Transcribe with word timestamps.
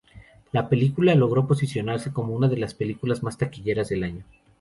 La 0.51 0.67
película 0.67 1.13
logró 1.13 1.45
posicionarse 1.47 2.11
como 2.11 2.33
una 2.33 2.47
de 2.47 2.57
las 2.57 2.73
películas 2.73 3.21
más 3.21 3.37
taquilleras 3.37 3.89
del 3.89 4.03
año. 4.03 4.23